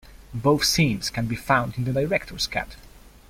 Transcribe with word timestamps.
Both 0.33 0.63
scenes 0.63 1.11
can 1.11 1.27
be 1.27 1.35
found 1.35 1.77
in 1.77 1.83
the 1.83 1.93
director's 1.93 2.47
cut. 2.47 2.75